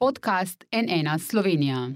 [0.00, 1.88] podcast NN Slovenija.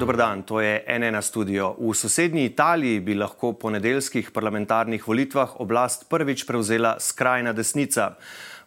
[0.00, 1.74] Dobr dan, to je NN studio.
[1.78, 8.12] V sosednji Italiji bi lahko po nedeljskih parlamentarnih volitvah oblast prvič prevzela skrajna desnica.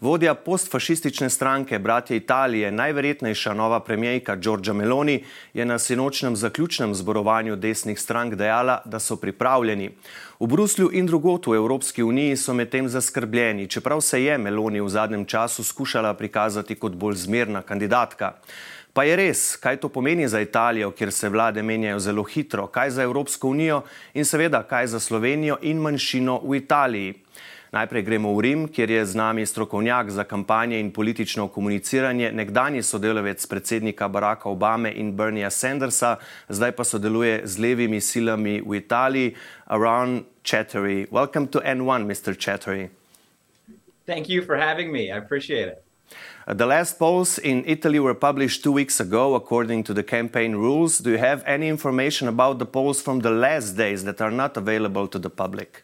[0.06, 5.24] Vodja postfašistične stranke Bratje Italije, najverjetnejša nova premijejka Giorgia Meloni,
[5.54, 9.90] je na sinočnem zaključnem zborovanju desnih strank dejala, da so pripravljeni.
[10.40, 14.90] V Bruslju in drugot v Evropski uniji so medtem zaskrbljeni, čeprav se je Meloni v
[14.90, 18.34] zadnjem času skušala prikazati kot bolj zmerna kandidatka.
[18.94, 22.90] Pa je res, kaj to pomeni za Italijo, kjer se vlade menjajo zelo hitro, kaj
[22.90, 23.82] za Evropsko unijo
[24.14, 27.14] in seveda kaj za Slovenijo in manjšino v Italiji.
[27.76, 32.84] Najprej gremo v Rim, kjer je z nami strokovnjak za kampanje in politično komuniciranje, nekdani
[32.84, 36.16] sodelavec predsednika Baracka Obame in Bernieja Sandersa,
[36.50, 39.36] zdaj pa sodeluje z levimi silami v Italiji,
[39.68, 41.04] Aaron Chattery.
[41.12, 42.32] Welcome to N1, Mr.
[42.40, 42.90] Chattery.
[44.08, 45.12] Thank you for having me.
[45.12, 45.84] I appreciate it.
[46.48, 50.56] Uh, the last polls in Italy were published two weeks ago, according to the campaign
[50.56, 51.00] rules.
[51.00, 54.56] Do you have any information about the polls from the last days that are not
[54.56, 55.84] available to the public?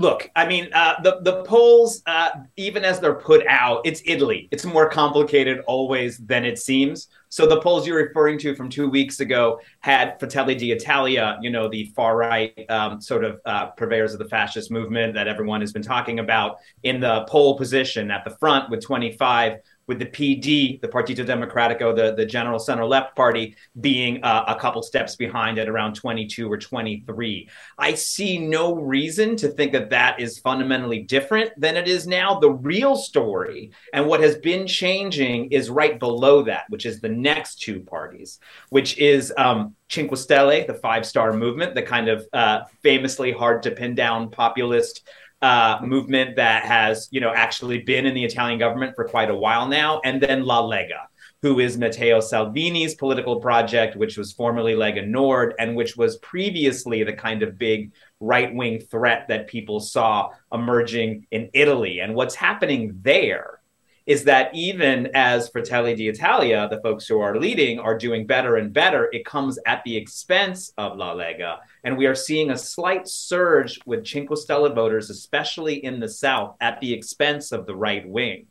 [0.00, 4.48] Look, I mean, uh, the the polls, uh, even as they're put out, it's Italy.
[4.50, 7.08] It's more complicated always than it seems.
[7.28, 11.68] So the polls you're referring to from two weeks ago had Fratelli d'Italia, you know,
[11.68, 15.70] the far right um, sort of uh, purveyors of the fascist movement that everyone has
[15.70, 19.58] been talking about, in the poll position at the front with 25
[19.90, 24.54] with the PD, the Partito Democratico, the, the General Center Left Party, being uh, a
[24.54, 27.48] couple steps behind at around 22 or 23.
[27.76, 32.40] I see no reason to think that that is fundamentally different than it is now.
[32.40, 37.08] The real story and what has been changing is right below that, which is the
[37.08, 38.38] next two parties,
[38.70, 43.62] which is um, Cinque Stelle, the five star movement, the kind of uh, famously hard
[43.64, 45.06] to pin down populist
[45.42, 49.34] uh, movement that has, you know, actually been in the Italian government for quite a
[49.34, 51.06] while now, and then La Lega,
[51.42, 57.02] who is Matteo Salvini's political project, which was formerly Lega Nord, and which was previously
[57.02, 62.00] the kind of big right wing threat that people saw emerging in Italy.
[62.00, 63.60] And what's happening there
[64.06, 68.72] is that even as Fratelli d'Italia, the folks who are leading, are doing better and
[68.72, 71.58] better, it comes at the expense of La Lega.
[71.84, 76.56] And we are seeing a slight surge with Cinque Stelle voters, especially in the South,
[76.60, 78.46] at the expense of the right wing.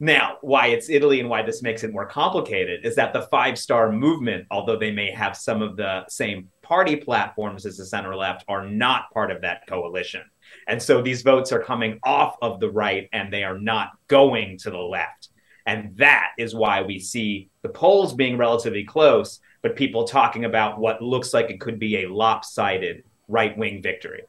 [0.00, 3.58] Now, why it's Italy and why this makes it more complicated is that the five
[3.58, 8.14] star movement, although they may have some of the same party platforms as the center
[8.14, 10.22] left, are not part of that coalition.
[10.68, 14.58] And so these votes are coming off of the right and they are not going
[14.58, 15.28] to the left.
[15.66, 20.78] And that is why we see the polls being relatively close, but people talking about
[20.78, 24.22] what looks like it could be a lopsided right wing victory.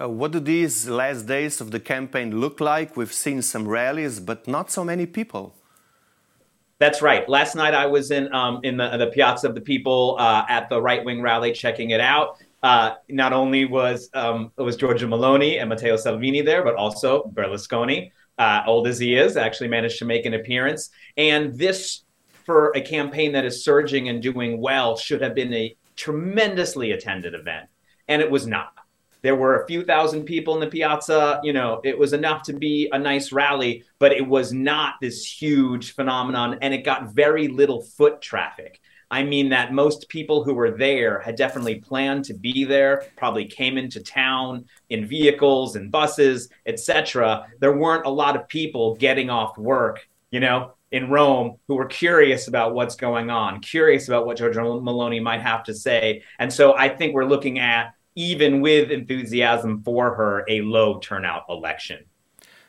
[0.00, 2.96] Uh, what do these last days of the campaign look like?
[2.96, 5.54] We've seen some rallies, but not so many people.
[6.78, 7.28] That's right.
[7.28, 10.70] Last night I was in um, in the, the Piazza of the People uh, at
[10.70, 15.58] the right wing rally, checking it out uh, not only was um, was Giorgia Maloney
[15.58, 20.04] and Matteo Salvini there, but also Berlusconi, uh, old as he is, actually managed to
[20.04, 20.90] make an appearance.
[21.16, 22.04] And this,
[22.44, 27.34] for a campaign that is surging and doing well, should have been a tremendously attended
[27.34, 27.68] event,
[28.08, 28.74] and it was not.
[29.22, 31.40] There were a few thousand people in the piazza.
[31.42, 35.24] You know, it was enough to be a nice rally, but it was not this
[35.24, 38.80] huge phenomenon, and it got very little foot traffic.
[39.10, 43.44] I mean that most people who were there had definitely planned to be there, probably
[43.44, 47.46] came into town in vehicles and buses, etc.
[47.58, 51.86] There weren't a lot of people getting off work, you know, in Rome who were
[51.86, 56.22] curious about what's going on, curious about what Giorgio Maloney might have to say.
[56.38, 61.44] And so I think we're looking at even with enthusiasm for her, a low turnout
[61.48, 62.04] election.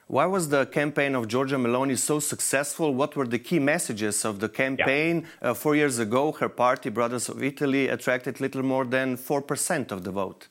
[0.08, 2.94] Why was the campaign of Giorgia Meloni so successful?
[2.94, 5.26] What were the key messages of the campaign?
[5.42, 5.52] Yeah.
[5.52, 10.04] Uh, four years ago, her party, Brothers of Italy, attracted little more than 4% of
[10.04, 10.50] the vote.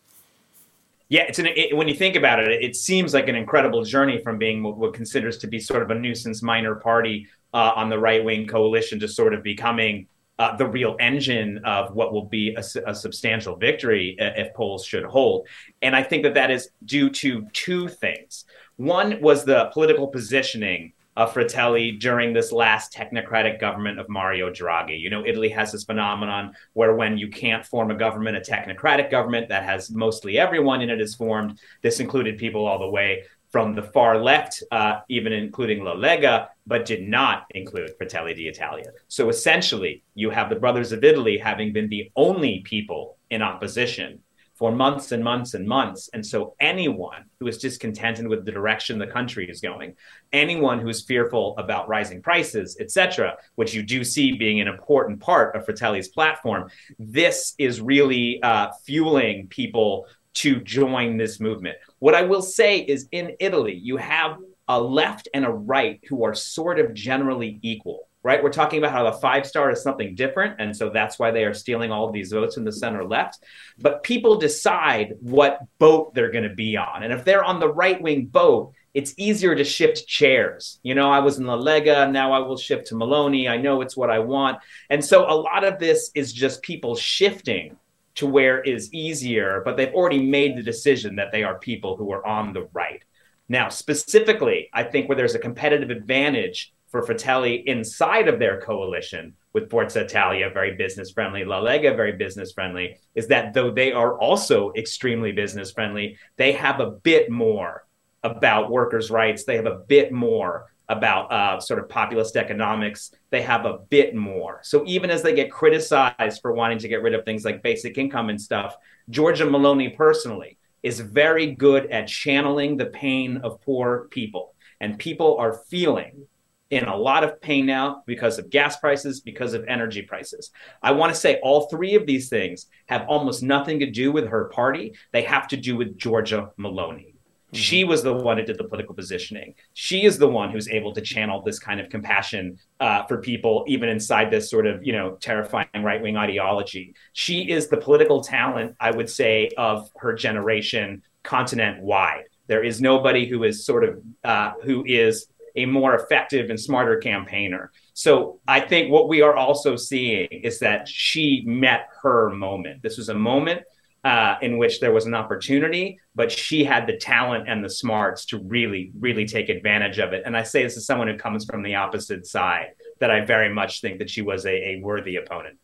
[1.11, 4.19] Yeah, it's an, it, when you think about it, it seems like an incredible journey
[4.23, 7.91] from being what, what considers to be sort of a nuisance minor party uh, on
[7.91, 10.07] the right wing coalition to sort of becoming
[10.41, 15.05] uh, the real engine of what will be a, a, substantial victory if polls should
[15.05, 15.47] hold.
[15.83, 18.47] And I think that that is due to two things.
[18.77, 24.99] One was the political positioning of Fratelli during this last technocratic government of Mario Draghi.
[24.99, 29.11] You know, Italy has this phenomenon where when you can't form a government, a technocratic
[29.11, 31.61] government that has mostly everyone in it is formed.
[31.83, 36.49] This included people all the way from the far left, uh, even including La Lega,
[36.67, 38.93] but did not include Fratelli d'Italia.
[39.09, 44.21] So essentially, you have the Brothers of Italy having been the only people in opposition
[44.61, 46.11] for months and months and months.
[46.13, 49.97] And so, anyone who is discontented with the direction the country is going,
[50.35, 55.19] anyone who is fearful about rising prices, etc., which you do see being an important
[55.19, 61.77] part of Fratelli's platform, this is really uh, fueling people to join this movement.
[61.99, 64.39] What I will say is in Italy, you have
[64.69, 68.43] a left and a right who are sort of generally equal right?
[68.43, 70.57] We're talking about how the five star is something different.
[70.59, 73.43] And so that's why they are stealing all of these votes in the center left.
[73.79, 77.03] But people decide what boat they're going to be on.
[77.03, 80.81] And if they're on the right wing boat, it's easier to shift chairs.
[80.83, 83.49] You know, I was in La Lega, now I will shift to Maloney.
[83.49, 84.59] I know it's what I want.
[84.91, 87.77] And so a lot of this is just people shifting
[88.17, 92.13] to where is easier, but they've already made the decision that they are people who
[92.13, 93.03] are on the right.
[93.49, 99.35] Now, specifically, I think where there's a competitive advantage for Fratelli inside of their coalition
[99.53, 103.93] with Forza Italia, very business friendly, La Lega, very business friendly, is that though they
[103.93, 107.85] are also extremely business friendly, they have a bit more
[108.23, 109.45] about workers' rights.
[109.45, 113.13] They have a bit more about uh, sort of populist economics.
[113.31, 114.61] They have a bit more.
[114.63, 117.97] So even as they get criticized for wanting to get rid of things like basic
[117.97, 118.77] income and stuff,
[119.09, 124.55] Georgia Maloney personally is very good at channeling the pain of poor people.
[124.81, 126.27] And people are feeling
[126.71, 130.51] in a lot of pain now because of gas prices, because of energy prices.
[130.83, 134.27] I want to say all three of these things have almost nothing to do with
[134.27, 134.95] her party.
[135.13, 137.15] They have to do with Georgia Meloni.
[137.51, 137.57] Mm-hmm.
[137.57, 139.55] She was the one who did the political positioning.
[139.75, 143.65] She is the one who's able to channel this kind of compassion uh, for people,
[143.67, 146.95] even inside this sort of, you know, terrifying right wing ideology.
[147.13, 152.25] She is the political talent, I would say, of her generation, continent wide.
[152.47, 155.27] There is nobody who is sort of uh, who is
[155.57, 157.73] a more effective and smarter campaigner.
[157.95, 162.83] So I think what we are also seeing is that she met her moment.
[162.83, 163.63] This was a moment
[164.05, 168.25] uh, in which there was an opportunity, but she had the talent and the smarts
[168.27, 170.23] to really, really take advantage of it.
[170.25, 172.69] And I say this as someone who comes from the opposite side,
[172.99, 175.59] that I very much think that she was a, a worthy opponent.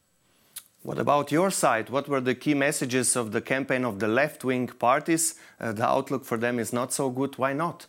[0.83, 1.91] What about your side?
[1.91, 5.35] What were the key messages of the campaign of the left wing parties?
[5.59, 7.37] Uh, the outlook for them is not so good.
[7.39, 7.87] Why not?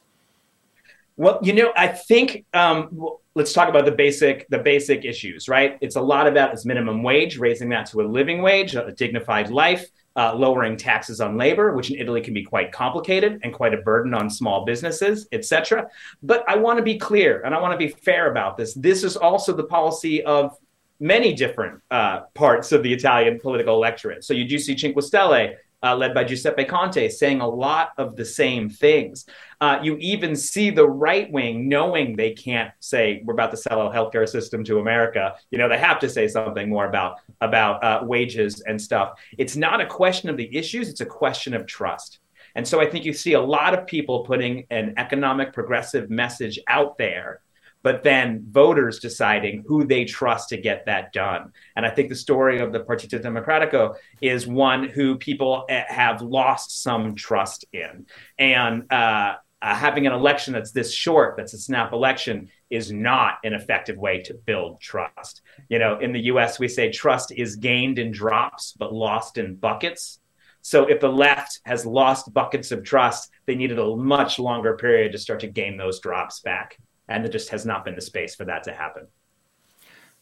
[1.16, 5.78] Well, you know, I think um, let's talk about the basic the basic issues, right?
[5.82, 9.50] It's a lot about this minimum wage, raising that to a living wage, a dignified
[9.52, 9.86] life,
[10.18, 13.78] uh, lowering taxes on labor, which in Italy can be quite complicated and quite a
[13.78, 15.88] burden on small businesses, etc.
[16.24, 18.74] But I want to be clear and I want to be fair about this.
[18.74, 20.58] This is also the policy of
[21.00, 24.24] many different uh, parts of the Italian political electorate.
[24.24, 28.16] So you do see Cinque Stelle uh, led by Giuseppe Conte, saying a lot of
[28.16, 29.26] the same things.
[29.62, 33.88] Uh, you even see the right wing knowing they can't say we're about to sell
[33.88, 35.36] a healthcare system to America.
[35.52, 39.20] You know, they have to say something more about about uh, wages and stuff.
[39.38, 42.20] It's not a question of the issues; it's a question of trust.
[42.56, 46.60] And so I think you see a lot of people putting an economic progressive message
[46.68, 47.42] out there
[47.84, 51.52] but then voters deciding who they trust to get that done.
[51.76, 56.22] And I think the story of the Partito Democratico is one who people eh, have
[56.22, 58.06] lost some trust in.
[58.38, 63.36] And uh, uh, having an election that's this short, that's a snap election, is not
[63.44, 65.42] an effective way to build trust.
[65.70, 69.56] You know, in the US, we say trust is gained in drops, but lost in
[69.56, 70.20] buckets.
[70.62, 75.14] So if the left has lost buckets of trust, they needed a much longer period
[75.14, 78.36] to start to gain those drops back and there just has not been the space
[78.36, 79.08] for that to happen.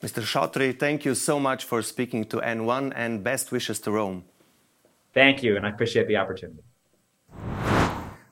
[0.04, 0.22] Mr.
[0.24, 4.24] Chautry, thank you so much for speaking to N1 and best wishes to Rome.
[5.14, 6.62] Thank you, and I appreciate the opportunity.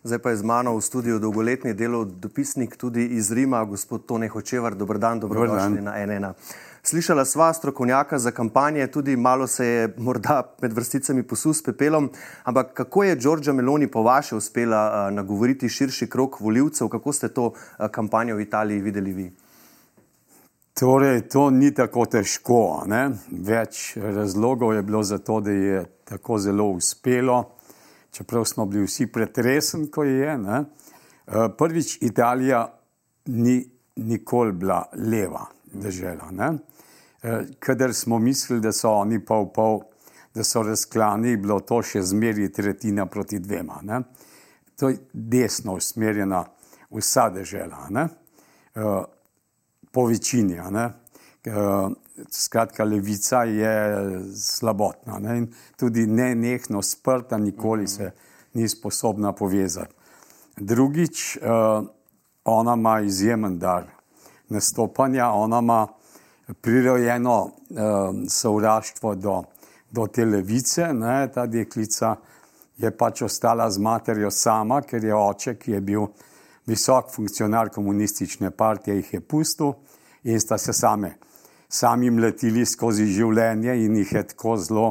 [0.03, 4.27] Zdaj pa je z mano v studiu dolgoletni delov dopisnik tudi iz Rima, gospod Tone
[4.27, 4.75] Hočevar.
[4.75, 6.35] Dobr dan, dobrodošli na NN.
[6.85, 12.09] Slišala sva strokovnjaka za kampanje, tudi malo se je morda med vrsticami posul s pepelom,
[12.43, 17.53] ampak kako je Đorđa Meloni po vaše uspela nagovoriti širši krok voljivcev, kako ste to
[17.91, 19.31] kampanjo v Italiji videli vi?
[20.73, 22.83] Torej, to ni tako težko.
[22.87, 23.09] Ne?
[23.31, 27.45] Več razlogov je bilo za to, da je tako zelo uspelo,
[28.11, 30.37] čeprav smo bili vsi pretreseni, ko je.
[30.37, 30.63] Ne?
[31.57, 32.67] Prvič, Italija
[33.25, 33.61] ni
[33.95, 36.57] nikoli bila leva država.
[37.23, 39.79] Eh, kadar smo mislili, da so oni pol pol,
[40.35, 43.79] da so razklani, bilo to še zmeraj tretjina proti dvema.
[43.81, 44.01] Ne?
[44.79, 46.43] To je desno usmerjena
[46.91, 49.05] vsa država, uh,
[49.91, 50.59] po večini.
[50.59, 51.93] Uh,
[52.31, 53.73] skratka, levica je
[54.35, 55.37] slabotna ne?
[55.37, 58.11] in tudi ne nehno sprta, nikoli se
[58.53, 59.93] ni sposobna povezati.
[60.57, 61.37] Drugič,
[62.45, 63.92] ona ima izjemen dar
[64.53, 65.87] nastopanja, ona ima
[66.61, 67.51] prirojeno uh,
[68.29, 69.43] sovraštvo do,
[69.91, 72.15] do te levice, ne, ta deklica,
[72.77, 76.07] je pač ostala z materjo sama, ker je oče, ki je bil
[76.65, 79.73] visok funkcionar komunistične partije, jih je pustil
[80.23, 81.15] in sta se same,
[81.69, 84.87] sami mletili skozi življenje in jih je tako zelo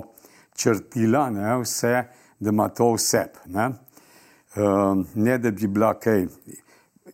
[0.56, 2.04] črtila, ne, vse,
[2.38, 3.26] da ima to vse.
[3.46, 3.70] Ne.
[4.56, 6.26] Uh, ne da bi bila kaj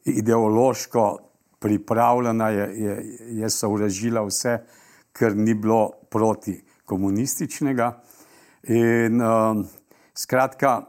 [0.05, 1.28] ideološko
[1.59, 4.59] pripravljena, je, je, je sovražila vse,
[5.13, 7.93] kar ni bilo proti komunističnega.
[8.69, 9.65] In uh,
[10.15, 10.83] skratka,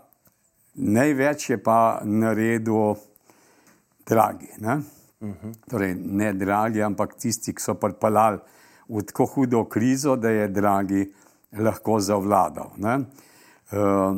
[0.73, 2.95] največ je pa naredil
[4.07, 4.49] dragi.
[4.57, 4.81] Ne?
[5.19, 5.53] Uh -huh.
[5.69, 8.39] Torej, ne dragi, ampak tisti, ki so pripeljali
[8.89, 11.13] v tako hudo krizo, da je dragi
[11.51, 12.71] lahko zavladal.
[12.77, 14.17] Uh,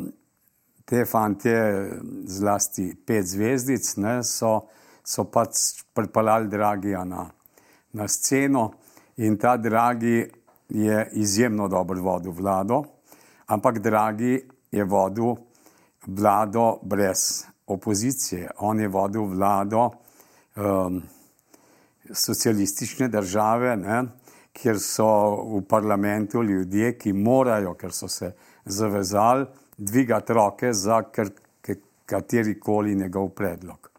[0.85, 1.89] te fante,
[2.25, 4.67] zlasti pet zvezdic, ne, so,
[5.03, 7.25] so pač pripeljali dragija na,
[7.93, 8.71] na sceno
[9.17, 10.25] in ta dragi
[10.69, 12.83] je izjemno dobro vodil vlado,
[13.47, 14.39] ampak dragi
[14.71, 15.35] je vodil
[16.07, 18.49] vlado brez opozicije.
[18.59, 19.89] On je vodil vlado
[20.55, 21.01] um,
[22.13, 24.03] socialistične države, ne,
[24.53, 25.07] kjer so
[25.57, 28.33] v parlamentu ljudje, ki morajo, ker so se
[28.65, 29.45] zavezali,
[29.77, 31.03] dvigati roke za
[32.05, 33.90] kateri koli njegov predlog.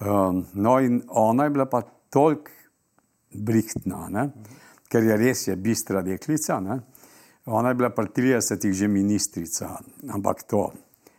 [0.00, 2.50] Um, no, in ona je bila pa toliko
[3.34, 4.30] brihtna, ne,
[4.88, 6.60] ker je res je bistra deklica.
[6.60, 6.80] Ne,
[7.46, 9.76] ona je bila pri 30-ih že ministrica,
[10.08, 10.70] ampak to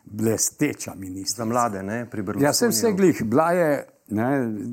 [0.06, 1.44] blesteča ministrica.
[1.44, 2.44] Za mlade, ne, pri Bruslu.
[2.44, 4.30] Ja, sem vse glih, bila je ne,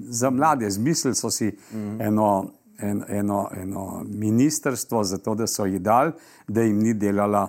[0.09, 2.07] za mlade, zmislili so si mm -hmm.
[2.07, 6.13] eno, en, eno, eno ministrstvo, zato da so ji dali,
[6.49, 7.49] da jim ni delala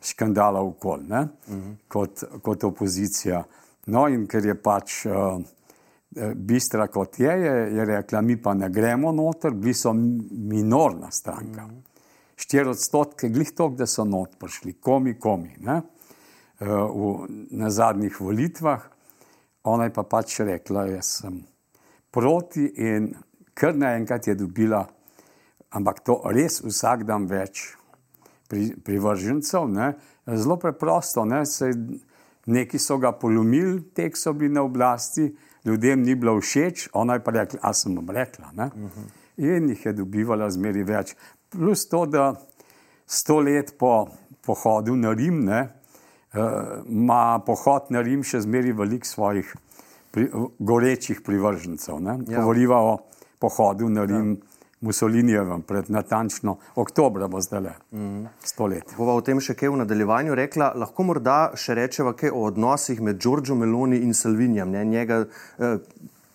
[0.00, 1.76] škandala v kol, mm -hmm.
[1.88, 3.44] kot, kot opozicija.
[3.86, 5.12] No, in ker je pač uh,
[6.34, 11.66] bistra kot je, je, je rekla, mi pa ne gremo noter, bili so minorna stranka.
[11.66, 11.82] Mm -hmm.
[12.36, 15.56] Štiri odstotke, glih to, da so not prišli, komi, komi.
[15.60, 15.82] Ne?
[16.60, 18.82] v, na zadnjih volitvah,
[19.62, 21.42] ona je pa pač rekla, da sem
[22.10, 23.12] proti in
[23.54, 24.86] kar naenkrat je dobila,
[25.70, 27.76] ampak to res vsak dan več
[28.48, 29.68] pri, privržencev.
[29.68, 29.92] Ne?
[30.26, 31.44] Zelo preprosto, ne?
[32.48, 35.28] neki so ga polomili, tek so bili na oblasti,
[35.64, 38.52] ljudem ni bilo všeč, ona je pa rekla, a sem vam rekla.
[38.56, 38.86] Uh mhm.
[38.86, 39.08] -huh.
[39.36, 41.14] In jih je dobivala zmeri več.
[41.48, 42.34] Plus to, da
[43.06, 44.08] sto let po
[44.46, 45.68] pohodu na Rim, ne,
[46.88, 49.54] ima pohod na Rim še zmeraj veliko svojih
[50.10, 52.02] pri, gorečih privržencev.
[52.02, 52.40] Ja.
[52.40, 52.98] Govoriva o
[53.38, 54.30] pohodu na Rim.
[54.30, 54.57] Ja.
[54.80, 58.26] Mussolinijevem, pred natančno oktobra bo zdaj le mm.
[58.44, 58.94] sto let.
[58.96, 60.70] Bova o tem še kaj v nadaljevanju rekla.
[60.78, 64.70] Lahko morda še rečeva kaj o odnosih med Giorgio Meloni in Salvinijem.
[64.70, 64.84] Ne?
[64.84, 65.76] Njega eh,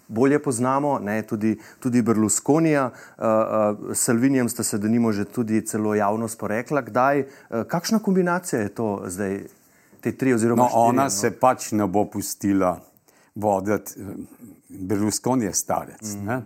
[0.08, 1.22] bolje poznamo, ne?
[1.24, 2.90] tudi, tudi Berlusconija.
[2.92, 6.82] Eh, eh, Salvinijem sta se denimo že tudi celo javno sporekla.
[6.82, 9.44] Kdaj, eh, kakšna kombinacija je to zdaj?
[10.04, 10.82] te tri oziroma no, štiri.
[10.90, 11.10] Ona no.
[11.10, 12.76] se pač ne bo pustila
[13.36, 14.04] voditi,
[14.70, 16.16] Berlusconi je starec.
[16.18, 16.42] Mm.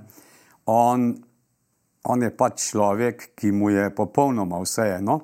[0.65, 1.07] On,
[2.07, 5.19] on je pač človek, ki mu je popolnoma vseeno,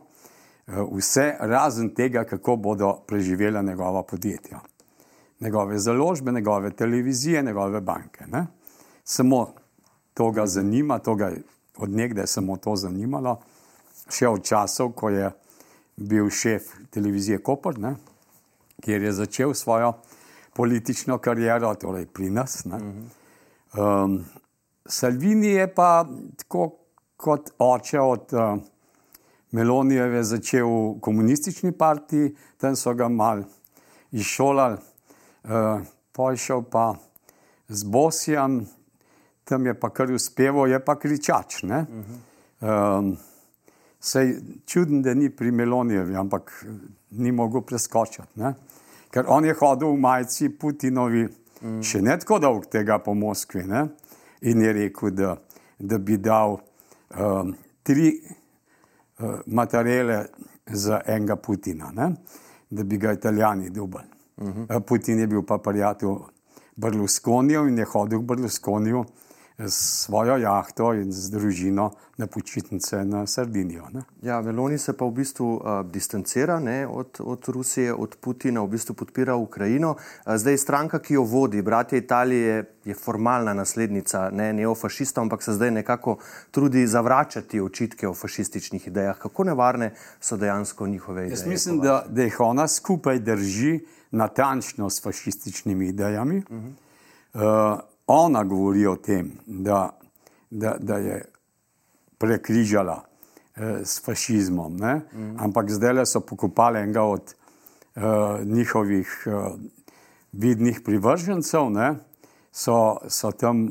[0.68, 4.60] vse razen tega, kako bodo preživela njegova podjetja.
[5.40, 8.28] Njegove založbe, njegove televizije, njegove banke.
[8.28, 8.46] Ne?
[9.04, 9.54] Samo
[10.14, 11.32] to ga zanima, to ga
[11.78, 13.40] od nekdaj samo to zanimalo,
[14.10, 15.32] še od časov, ko je
[15.96, 17.96] bil šef televizije Koper, ne?
[18.84, 19.94] kjer je začel svojo
[20.54, 22.64] politično kariero, torej pri nas.
[22.66, 24.26] Um,
[24.86, 26.06] Salvini je pa
[26.38, 26.70] tako
[27.18, 28.60] kot oče od uh,
[29.52, 33.44] Melonijeve začel v komunistični partiji, tam so ga mal
[34.12, 34.78] izšolali,
[35.44, 36.94] uh, pošel pa
[37.68, 38.66] z Bosijam,
[39.44, 41.64] tam je pa kar uspeval, je pa kričač.
[41.64, 43.18] Um,
[44.04, 44.34] Sej
[44.68, 46.66] čuden, da ni pri Melonijevi, ampak
[47.12, 48.28] ni mogel preskočiti.
[48.36, 48.52] Ne?
[49.14, 51.24] Ker on je hodil v majici Putinovi,
[51.62, 51.78] mm.
[51.80, 53.86] še ne tako dolgo tega po Moskvi, ne?
[54.44, 55.38] In je rekel, da,
[55.80, 56.58] da bi dal
[57.18, 58.12] um, tri
[59.20, 60.26] uh, materijale
[60.66, 62.16] za enega Putina, ne?
[62.70, 64.08] da bi ga italijani dubali.
[64.38, 64.80] Mm -hmm.
[64.80, 66.16] Putin je bil pa prijatelj
[66.76, 69.06] Berlusconijev in je hodil k Berlusconiju
[69.58, 73.90] s svojo jahto in z družino na počitnice na Sardinijo.
[73.94, 74.02] Ne?
[74.22, 78.68] Ja, Meloni se pa v bistvu uh, distancira ne, od, od Rusije, od Putina, v
[78.68, 79.96] bistvu podpira Ukrajino.
[79.96, 85.54] Uh, zdaj stranka, ki jo vodi, bratje Italije, je formalna naslednica ne, neofašistov, ampak se
[85.54, 86.18] zdaj nekako
[86.52, 89.18] trudi zavračati očitke o fašističnih idejah.
[89.18, 91.38] Kako nevarne so dejansko njihove ideje?
[91.38, 93.80] Jaz mislim, da, da jih ona skupaj drži
[94.12, 96.38] natančno s fašističnimi idejami.
[96.38, 97.74] Uh -huh.
[97.74, 99.90] uh, ona govori o tem, da,
[100.50, 101.26] da, da je
[102.18, 103.04] prekrižala
[103.56, 104.74] eh, s fašizmom.
[104.74, 105.36] Mm.
[105.40, 107.36] Ampak zdaj so pokopali enega od
[108.46, 109.60] njihovih uh,
[110.32, 111.96] vidnih privržencev, ne,
[112.52, 113.68] so, so tam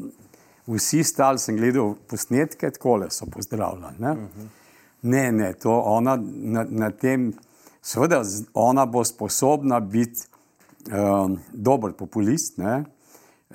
[0.66, 3.94] vsi stali, sem gledal posnetke, tako so pozdravljali.
[3.98, 4.12] Ne.
[4.12, 4.46] Uh -huh.
[5.02, 7.32] ne, ne, to ona na, na tem,
[7.82, 8.22] seveda,
[8.54, 10.20] ona bo sposobna biti
[10.90, 12.84] um, dober populist, ne,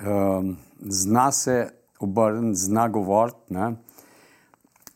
[0.05, 3.55] um, zna se obrniti, zna govoriti,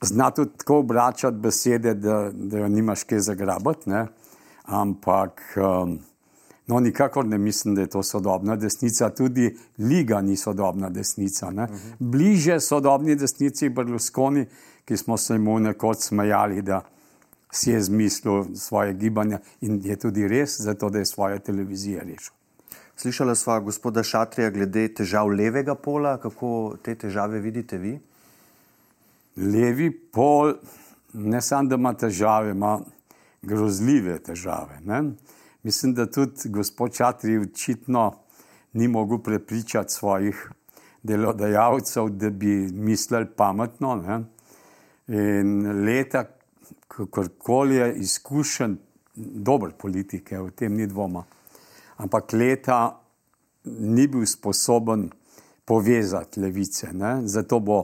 [0.02, 4.08] zna tudi tako obračati besede, da, da jo nimaš kaj zagrabiti, ne,
[4.66, 6.00] ampak um,
[6.68, 11.48] No, nikakor ne mislim, da je to sodobna desnica, tudi Liga ni sodobna desnica.
[11.48, 11.96] Uh -huh.
[12.00, 14.46] Bliže sodobni desnici Berlusconi,
[14.86, 16.82] ki smo se mu nekoč smejali, da
[17.52, 22.34] si je zmislil svoje gibanje in je tudi res, zato da je svoje televizije rešil.
[23.02, 27.96] Slišala sva gospoda Šatrija glede težav levega pola, kako te težave vidite vi?
[29.42, 30.54] Levi pol,
[31.14, 32.76] ne samo da ima težave, ima
[33.42, 34.78] grozljive težave.
[34.86, 35.02] Ne?
[35.64, 38.06] Mislim, da tudi gospod Čatri očitno
[38.74, 40.46] ni mogel prepričati svojih
[41.02, 43.96] delodajalcev, da bi mislili pametno.
[43.96, 44.22] Ne?
[45.18, 46.28] In leta,
[46.88, 48.78] kakorkoli je izkušen,
[49.16, 51.26] dober politik, v tem ni dvoma.
[51.98, 53.02] Ampak leta
[53.66, 55.10] ni bil sposoben
[55.66, 57.28] povezati levice, ne?
[57.28, 57.84] zato bo,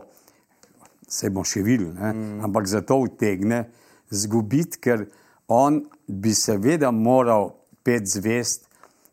[1.08, 2.40] se bomo še videli, mm.
[2.44, 3.66] ampak zato utegne
[4.10, 5.06] zgubiti, ker
[5.48, 8.66] on bi seveda moral pet zvest,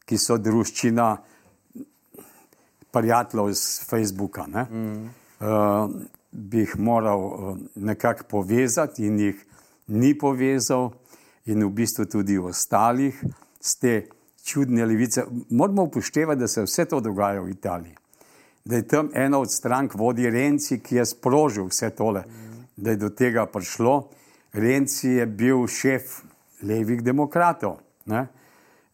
[0.04, 1.06] ki so družščina
[2.94, 4.46] prijateljev iz Facebooka.
[4.46, 5.06] Mm.
[5.44, 5.94] Uh,
[6.30, 9.40] bi jih moral uh, nekako povezati in jih
[9.94, 10.92] ni povezal,
[11.46, 13.16] in v bistvu tudi ostalih,
[13.60, 13.94] z te
[14.44, 15.24] čudne levice.
[15.50, 17.94] Moramo upoštevati, da se vse to dogaja v Italiji.
[18.64, 22.24] Da je tam ena od strank vodi Renci, ki je sprožil vse tole,
[22.76, 24.08] da je do tega prišlo.
[24.52, 26.22] Renci je bil šef
[26.62, 27.78] levih demokratov.
[28.06, 28.26] Ne?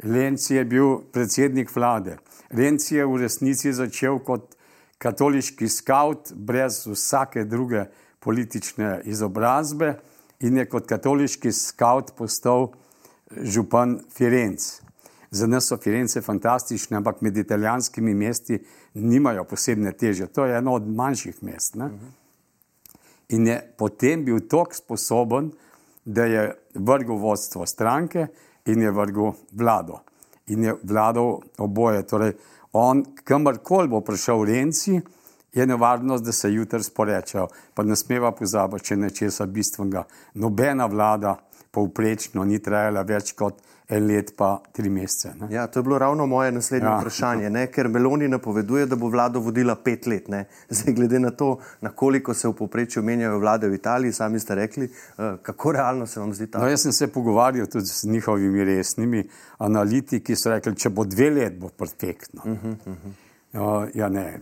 [0.03, 2.19] Lenci je bil predsednik vlade.
[2.51, 4.57] Lenci je v resnici začel kot
[4.99, 7.87] katoliški skaut, brez vsake druge
[8.21, 9.95] politične izobrazbe,
[10.41, 12.73] in je kot katoliški skaut postal
[13.31, 14.90] župan Firenc.
[15.31, 18.59] Za nas so Firence fantastične, ampak med italijanskimi mesti
[18.95, 20.27] nimajo posebne teže.
[20.27, 21.75] To je eno od manjših mest.
[21.75, 21.91] Ne?
[23.29, 25.53] In je potem bil tako sposoben,
[26.05, 28.27] da je vrgel vodstvo stranke,
[28.67, 30.01] in je vrgel vlado.
[30.47, 32.03] In je vladal oboje.
[32.07, 32.33] Torej,
[32.73, 35.01] on, kamorkoli bo prišel Renci,
[35.53, 37.49] je nevarnost, da se jutri sporečajo.
[37.75, 40.05] Pa ne smeva pozabiti, če nečesa bistvenega.
[40.35, 41.37] Nobena vlada
[41.71, 45.33] povprečno ni trajala več kot en let, pa tri mesece.
[45.51, 46.97] Ja, to je bilo ravno moje naslednje ja.
[46.99, 47.67] vprašanje, ne?
[47.67, 50.29] ker Meloni napoveduje, da bo vlado vodila pet let.
[50.69, 54.55] Zdaj, glede na to, na koliko se v povprečju menjajo vlade v Italiji, sami ste
[54.55, 56.63] rekli, uh, kako realno se vam zdi ta?
[56.63, 59.25] No, jaz sem se pogovarjal tudi z njihovimi resnimi
[59.59, 62.43] analitiki, ki so rekli, če bo dve let, bo perfektno.
[62.45, 63.19] Uh -huh, uh -huh.
[63.53, 64.41] Uh, ja, ne.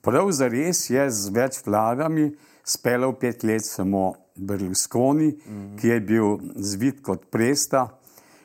[0.00, 2.30] Prav za res je z več vladami
[2.64, 5.80] speljal pet let samo Berlusconi, uh -huh.
[5.80, 7.98] ki je bil zvit kot presta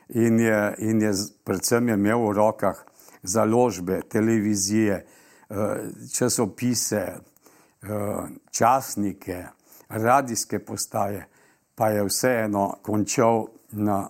[0.08, 1.12] in je, in je
[1.44, 2.84] predvsem je imel v rokah
[3.22, 5.06] založbe, televizije,
[5.50, 5.56] eh,
[6.12, 7.12] časopise,
[7.82, 9.44] eh, časnike,
[9.88, 11.26] radijske postaje,
[11.74, 14.08] pa je vseeno končal na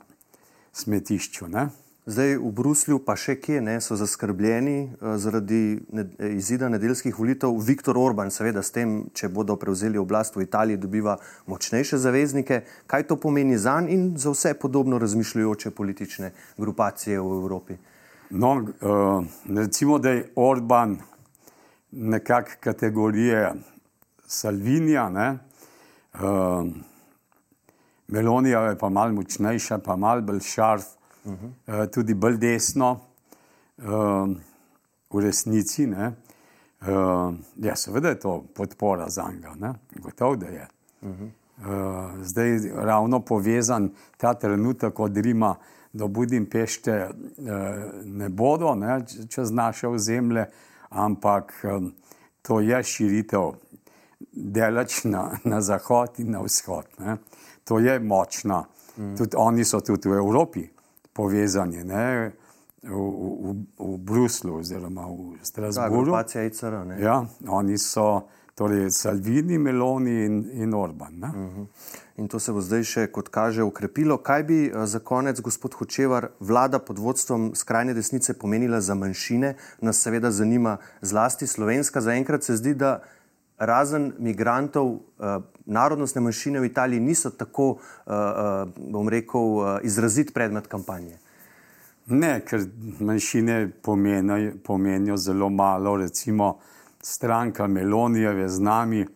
[0.73, 1.49] smetišču.
[1.49, 1.69] Ne?
[2.07, 6.03] Zdaj v Bruslju, pa še kje ne, so zaskrbljeni uh, zaradi ne,
[6.37, 7.55] izida nedeljskih volitev.
[7.65, 11.15] Viktor Orban, seveda, s tem, če bodo prevzeli oblast v Italiji, dobiva
[11.49, 12.59] močnejše zaveznike.
[12.93, 17.77] Kaj to pomeni za njih in za vse podobno razmišljajoče politične grupacije v Evropi?
[18.37, 20.99] No, uh, recimo, da je Orban
[21.89, 23.55] nekakšne kategorije
[24.29, 25.31] Salvinija, ne?
[26.21, 26.69] Uh,
[28.13, 30.93] Melonija je pa malo močnejša, pa malo bolj šarf
[31.25, 31.83] uh -huh.
[31.83, 33.01] uh, tudi bolj desno,
[33.79, 33.85] uh,
[35.11, 35.87] v resnici.
[35.87, 40.69] Uh, ja, seveda je to podpora za njega, gotovo da je.
[41.03, 41.31] Uh -huh.
[41.59, 45.57] uh, zdaj je ravno povezan ta trenutek od Rima
[45.93, 47.11] do Budimpešte,
[48.05, 50.47] ne bodo ne, čez naše ozemlje,
[50.89, 51.65] ampak
[52.43, 53.53] to je širitev.
[54.33, 56.87] Delač na, na zahod in na vzhod.
[56.99, 57.17] Ne.
[57.65, 58.65] To je močna.
[58.97, 59.17] Mm.
[59.17, 60.69] Tudi oni so tudi v Evropi
[61.15, 62.33] povezani ne,
[62.83, 66.11] v, v, v Bruslu oziroma v Strasburgu.
[66.99, 71.23] Ja, ja, oni so torej Salvini, Meloni in, in Orban.
[71.23, 71.61] Uh mhm.
[71.61, 71.67] -huh.
[72.17, 74.19] In to se bo zdaj še, kot kaže, ukrepilo.
[74.23, 79.55] Kaj bi eh, za konec, gospod Hočevar, vlada pod vodstvom skrajne desnice pomenila za manjšine?
[79.81, 82.01] Nas seveda zanima zlasti slovenska.
[82.01, 83.03] Zaenkrat se zdi, da
[83.59, 88.13] razen migrantov, eh, narodnostne manjšine v Italiji niso tako, eh,
[88.77, 91.19] bom rekel, izrazit predmet kampanje.
[92.07, 92.67] Ne, ker
[93.01, 95.97] manjšine pomenijo, pomenijo zelo malo.
[95.97, 96.59] Recimo
[97.03, 99.07] stranka Melonijeve z nami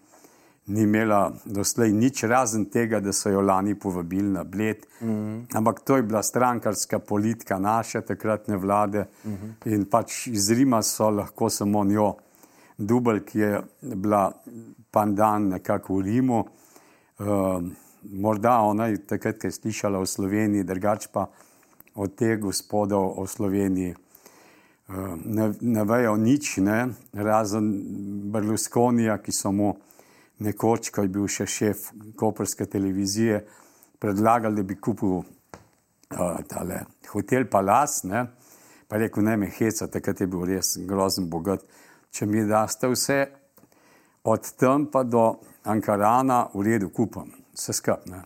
[0.69, 4.87] ni imela doslej nič razen tega, da so jo lani povabili na bled.
[5.01, 5.57] Mm -hmm.
[5.57, 9.75] Ampak to je bila strankarska politika naše takratne vlade mm -hmm.
[9.75, 12.15] in pač iz Rima so lahko samo njo
[12.79, 14.33] dubelj, ki je bila
[14.91, 16.41] pandan nekako v Rimu.
[17.19, 17.63] Uh,
[18.03, 21.27] morda ona je takrat, ko je slišala v Sloveniji, drugač pa
[21.99, 23.95] od teh gospodov v Sloveniji
[24.89, 26.89] uh, ne, ne vejo nič, ne?
[27.13, 27.67] razen
[28.33, 29.75] Berlusconija, ki so mu
[30.39, 33.43] nekoč, ko je bil še šef Koperske televizije,
[33.99, 38.27] predlagali, da bi kupil uh, tale hotel Palace, ne?
[38.89, 41.67] pa je rekel, ne me heca, takrat je bil res grozen bogat.
[42.11, 43.19] Če mi daste vse
[44.25, 48.23] od tam pa do Ankarana, v redu kupam, vse skupaj,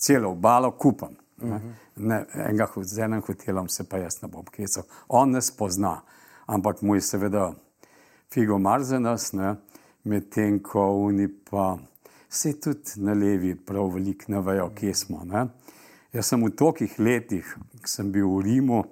[0.00, 1.16] celo obalo kupam.
[1.42, 1.60] Ne?
[1.96, 4.86] Ne, enega, z enim hotelom se pa jaz ne bom hecal.
[5.08, 6.00] On nas pozna,
[6.46, 7.52] ampak mu je seveda
[8.32, 9.32] figo mar za nas.
[10.04, 11.78] Medtem ko oni pa
[12.28, 15.24] se tudi na levi prav veliko ne vejo, kje smo.
[15.24, 15.46] Ne?
[16.12, 17.46] Jaz sem v tolikih letih,
[17.82, 18.82] ki sem bil v Rimu,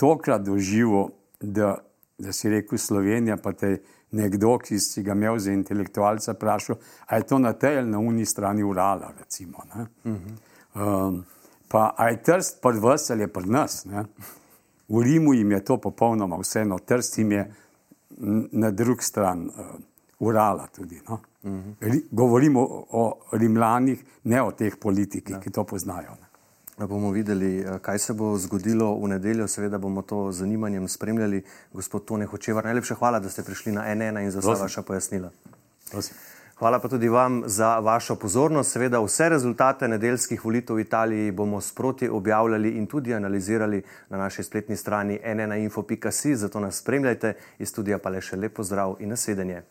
[0.00, 1.76] tokrat doživel, da,
[2.18, 3.76] da si rekel Slovenija, pa te
[4.10, 7.98] nekdo, ki si ga imel za intelektualca, vprašal, a je to na tej ali na
[7.98, 9.58] uni strani Urala, recimo.
[9.74, 11.08] Uh -huh.
[11.08, 11.24] um,
[11.68, 13.84] pa a je trst pri vas ali je pri nas?
[13.84, 14.04] Ne?
[14.88, 17.54] V Rimu jim je to popolnoma vseeno, trst jim je
[18.52, 19.46] na drug stran.
[19.46, 19.52] Uh,
[20.18, 21.00] Urala tudi.
[21.08, 21.20] No?
[21.42, 21.70] Uh mhm.
[21.80, 22.02] -huh.
[22.10, 25.40] Govorimo o, o Rimljanih, ne o teh politikih, ja.
[25.40, 26.10] ki to poznajo.
[26.10, 26.23] Ne?
[26.78, 29.48] Bomo videli, eh, kaj se bo zgodilo v nedeljo.
[29.48, 31.44] Seveda bomo to z zanimanjem spremljali.
[31.72, 35.30] Gospod Tone Hočevar, najlepša hvala, da ste prišli na NN in za vse vaše pojasnila.
[35.90, 36.16] Prosim.
[36.58, 38.72] Hvala pa tudi vam za vašo pozornost.
[38.72, 44.42] Seveda vse rezultate nedeljskih volitev v Italiji bomo sproti objavljali in tudi analizirali na naši
[44.42, 47.34] spletni strani nnainfo.si, zato nas spremljajte.
[47.58, 49.62] Iz studija pa le še lepo zdrav in nasvidenje.